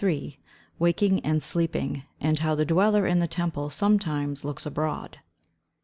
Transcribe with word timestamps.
WAKING 0.79 1.19
AND 1.19 1.43
SLEEPING; 1.43 2.05
AND 2.19 2.39
HOW 2.39 2.55
THE 2.55 2.65
DWELLER 2.65 3.05
IN 3.05 3.19
THE 3.19 3.27
TEMPLE 3.27 3.69
SOMETIMES 3.69 4.43
LOOKS 4.43 4.65
ABROAD. 4.65 5.19